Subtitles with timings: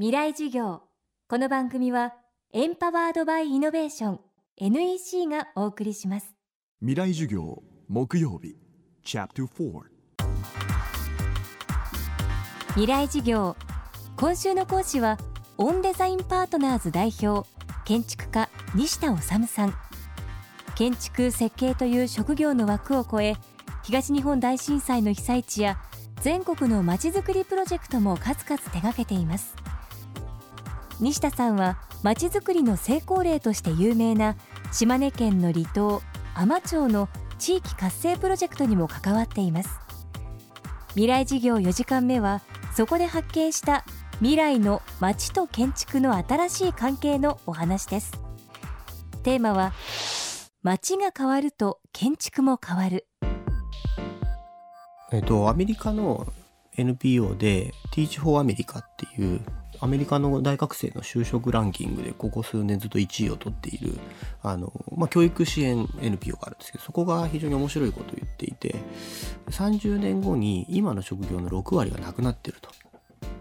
[0.00, 0.82] 未来授業。
[1.28, 2.14] この番組は
[2.52, 4.20] エンパワードバイイノベーション
[4.56, 6.36] NEC がお送りします。
[6.78, 8.54] 未来授業木曜日
[9.02, 9.80] チャプター
[12.74, 13.56] 未来授業。
[14.16, 15.18] 今週の講師は
[15.56, 17.48] オンデザインパートナーズ代表
[17.84, 19.74] 建築家西田治さん。
[20.76, 23.34] 建築設計という職業の枠を超え
[23.82, 25.76] 東日本大震災の被災地や
[26.20, 29.56] 全国のまちづくりプロジェクトも数々手掛けています
[31.00, 34.36] 西田さんはまちづくりの成功例として有名な
[34.72, 36.02] 島根県の離島
[36.34, 37.08] 海士町の
[37.38, 39.70] 地域活性プロジェクトにも関わっています。
[40.90, 42.42] 未来事業4時間目は
[42.74, 43.84] そこで発見した
[44.18, 48.12] 未来の街と建築の新しい関係のお話です。
[49.22, 49.72] テーマは
[50.62, 53.06] 街が変わると建築も変わる。
[55.12, 56.26] えっとアメリカの
[56.78, 59.40] NPO で Teach for America っていう
[59.80, 63.98] アメリカの大学生の就職ランキングでここ数年ずっと1位を取っている
[64.42, 68.74] あの、まあ、教育支援 NPO があるんですけどそこが非常に面白いことを言っていて
[69.50, 72.70] 30年後に今の職業の6割がなくなってると。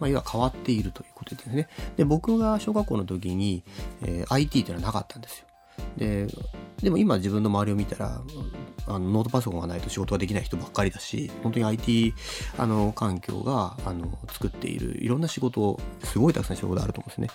[0.00, 1.68] まあ、要は変わっているということですね。
[1.96, 3.62] で、僕が小学校の時に、
[4.02, 5.46] えー、IT っていうのはなかったんですよ。
[5.96, 6.26] で、
[6.82, 8.20] でも今自分の周りを見たら、
[8.86, 12.14] あのノートパソコンがないと仕事ができない人ばっかりだし、本当に IT
[12.58, 17.28] あの環境があの作っているいろんな仕事を、すごいたくさん仕事あると思うんですね。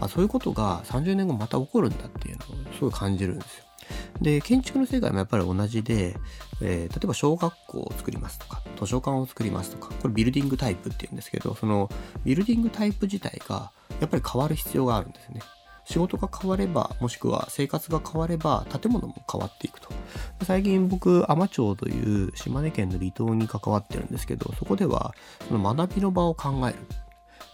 [0.00, 3.64] あそういうことが30年後また起こるんだっていうのをすごい感じるんですよ。
[4.20, 6.16] で、建築の世界もやっぱり同じで、
[6.62, 11.90] えー、例えば小学校を作りますとか、図書館を作りますとか、これビルディングタイプっていうんですけど、その
[12.24, 15.40] ビルディングタイプ自体がやっぱり変わる必要があるんですね。
[15.86, 19.88] 仕事が変われば、もしくは生活が変われば、建物も変わっていくと。
[20.42, 25.14] 最近僕、海士町という島根県の離島に関わってるんですけど、そこでは、
[25.48, 26.78] その学びの場を考える。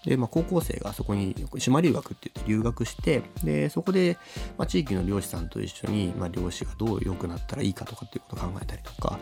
[0.04, 4.18] で、まあ、高校生がそこに島留学って言って留学して、で、そこで、
[4.58, 9.18] まあ、地域の漁師さんと一緒に、まあ、漁師がどう良くなったらいいかとかっていうことを考えたりとか、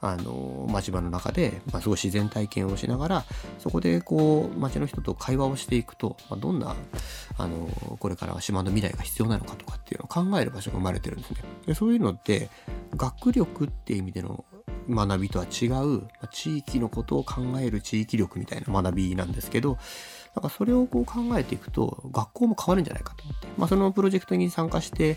[0.00, 3.24] あの、町場の中で、まあ、すごい自然体験をしながら、
[3.58, 6.74] そこでこう、町の人と会話をしていくと、まあ、どんな、
[7.38, 7.68] あの、
[7.98, 11.38] これからは島の未来が必要なのかとかっていうのを考える場所が生まれてるんですね。
[11.66, 12.50] でそういうのって、
[12.96, 14.44] 学力っていう意味での
[14.88, 19.78] 学びとは違う、地域のことを考える地域力みたいな学びなんですけど、
[20.34, 23.48] なんかそれをこう考えていくと、学校も変わるんじゃないかと思って。
[23.56, 25.16] まあそのプロジェクトに参加して、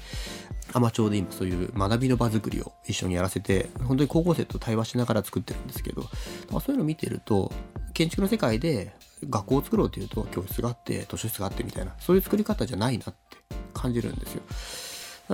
[0.74, 6.04] アマチュアで今そういう学びの場作りを一緒にやらせて、本当に高校生と対話しながら作ってるんですけど、
[6.52, 7.52] まあ、そういうのを見てると、
[7.94, 8.94] 建築の世界で
[9.28, 13.38] 学校を作ろうというと教室があって、図書室があってみたいな、そういう作り方じゃないなって
[13.74, 14.44] 感じるんですよ。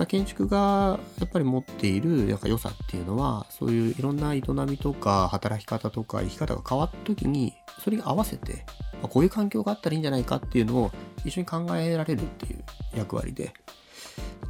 [0.08, 8.66] 建築がやっぱり持っているなんか良さっていうのはそういういろんな営みとか働き方とか生き方が変わった時にそれに合わせて
[9.02, 10.90] こういう環境があったらいいんじゃないかっていうのを
[11.24, 12.64] 一緒に考えられるっていう
[12.96, 13.52] 役割で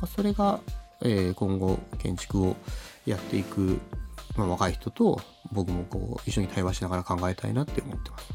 [0.06, 0.60] それが、
[1.03, 2.56] え、今後建築を
[3.06, 3.81] やっていく、
[4.37, 5.21] ま、若い人と
[5.53, 8.33] 僕もこう一緒に対話しながら考えたいなって思ってます。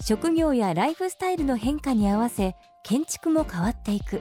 [0.00, 4.20] 職業やライフスタイルの変化に合わせ建築も変わっていく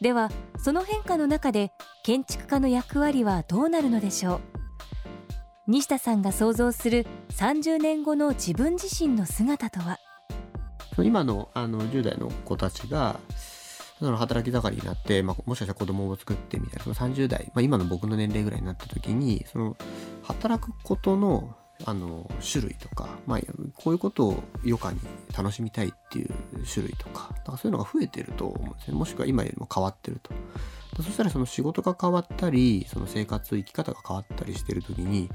[0.00, 1.72] ではその変化の中で
[2.04, 4.40] 建築家の役割はどうなるのでしょう？
[5.68, 9.98] 西田さんが想像する30年後の自分自身の姿とは？
[10.98, 13.18] 今のあの10代の子たちが
[13.98, 19.76] その働き盛りになって、まあ、もしかしたら子供を作ってみたいなその30代、まあ、今の僕の年齢ぐらいになった時にその
[20.22, 23.40] 働くことのあの種類とか、まあ、
[23.74, 25.00] こういうことを余暇に
[25.36, 26.30] 楽しみたいっていう
[26.72, 28.96] 種類とかだからそういうのが増えてると思うんですね。
[28.96, 30.32] もしくは今よりも変わってると。
[31.02, 35.28] そしたらその仕事が変わったりその生活生き方が変わったりしてる時に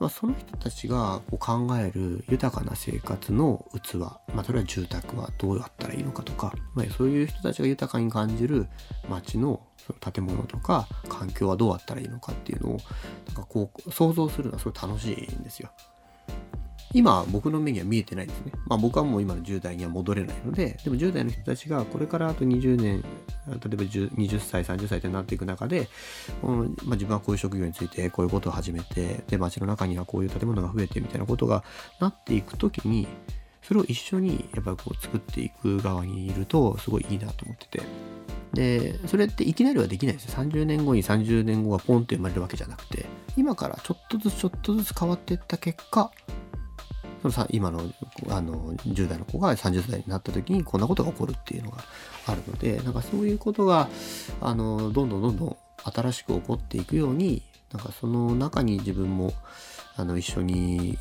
[0.00, 8.66] まあ、その人たちがこう考える豊かな生活の器、まあ、それは住宅はどうやったらいいのかとか、まあ、そういう人たちが豊かに感じる
[9.08, 12.78] 街のその建物とか環境はどうあったらいいのかっていうのを
[13.26, 15.70] なんかこう想像するのはすごい楽しいんですよ。
[16.94, 18.52] 今僕の目には見えてないですね。
[18.66, 25.88] まあ僕はもう今の10代には戻れないので、でも10代の人たちがこれからあと20年、例えば20歳、30歳ってなっていく中で、
[26.42, 31.64] うんまあ、自分はこういう職業についてこういうことを始めて、で、街の中にはこういう建物が増えてみたいなことが
[32.00, 33.08] なっていくときに、
[33.62, 37.82] それを一緒にやっぱりこう作っていく側にいるとすごいいいなと思ってて。
[38.52, 40.34] で、それっていきなりはできないですよ。
[40.44, 43.06] 30年後に30年後がポンって生まれるわけじゃなくて、
[43.36, 46.12] 今からちょっとずつちょっとずつ変わっていった結果、
[47.30, 47.82] さ今の
[48.28, 51.78] あの10代の子が30代になった時にこんなことが起こるっていうのが
[52.26, 53.88] あるのでなんかそういうことが
[54.40, 57.42] あのどんどんどんどん新しく起こっていくように
[57.72, 59.32] なんかその中に自分も
[59.96, 60.98] あの一緒に、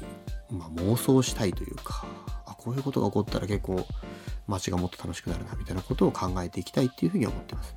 [0.49, 2.05] まあ、妄想したいというか
[2.45, 3.85] あこういうことが起こったら結構
[4.47, 7.75] 街がもっと楽しくなるなみたいなことを考えていきたいっていうふうに思ってますね。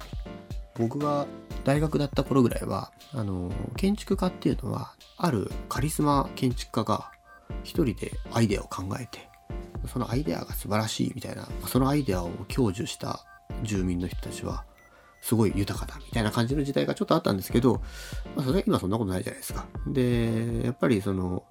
[0.78, 1.26] 僕が
[1.64, 7.10] 大学だった頃ぐらいはあの建築家っていうのはあるカリスマ建築家が
[7.62, 9.28] 一人でアイデアを考えて
[9.87, 13.25] そのアイデアが素晴らしいみたいなそのアイデアを享受した
[13.62, 14.64] 住民の人たちは
[15.20, 17.82] すごい豊かだみたいな感じの時代がちょっとあったんですけど、
[18.37, 19.66] まあ、それは今そんなことないじゃないですか。
[19.88, 21.44] でやっぱりその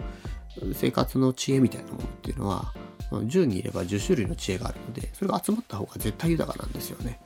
[0.72, 2.72] 生活の知恵みたいなものっていうのは
[3.10, 7.20] 10人いれば10種類の知恵があるのでそれが集まった方が絶対豊かなんですよね。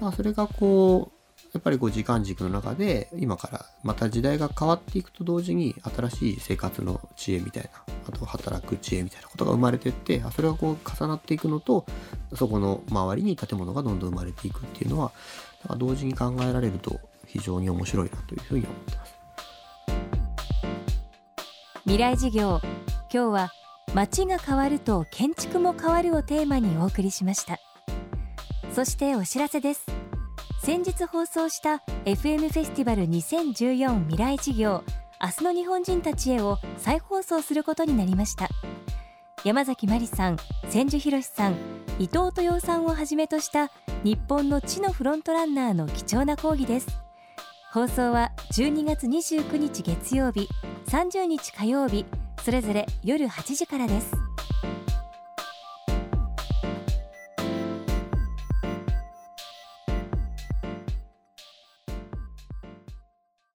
[0.00, 1.23] まあ、それがこう
[1.54, 7.70] やっぱりこう時間軸の中で今からまた時代が変わっていくと同時に新しい生活の知恵みたいな
[8.08, 11.86] あと働く知恵みたいなことが生まれてってそれがこう重なっていくのと
[12.34, 15.12] そこの周りに建物がどんどん生まれていくっていうのは
[15.78, 19.14] 同時に考えられると非常に面白いなというふうに思ってます。
[21.84, 22.60] 未来事業
[23.12, 23.52] 今日は
[23.94, 27.60] 街が変わると建築も変わるをテーマにお送りしました。
[28.74, 29.86] そしてお知らせです。
[30.64, 34.82] 先日放送した FM フェスティバル2014未来事業
[35.20, 38.48] 明日の日本人たちへを再放送することになりました。
[39.44, 40.38] 山崎真理さん
[40.70, 41.52] 千住博さん
[41.98, 43.70] 伊藤豊さんをはじめとした
[44.04, 46.88] 日本の地のフロントランナーの貴重な講義です。
[47.70, 50.48] 放送は12月29日月曜日
[50.86, 52.06] 30日火曜日
[52.42, 54.23] それぞれ夜8時からです。